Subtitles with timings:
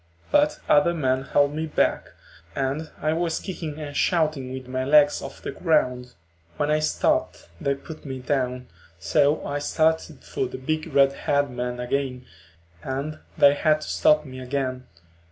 [0.31, 2.07] But other men held me back,
[2.55, 6.13] and I was kicking and shouting with my legs off the ground.
[6.57, 8.67] When I stopped they put me down,
[8.97, 12.25] so I started for the big red haired man again
[12.81, 14.87] and they had to stop me again.